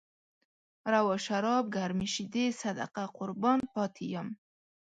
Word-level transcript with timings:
روا 0.93 1.15
شراب، 1.25 1.63
ګرمې 1.75 2.07
شيدې، 2.13 2.45
صدقه 2.61 3.03
قربان 3.17 3.59
پاتې 3.75 4.05
يم 4.13 4.27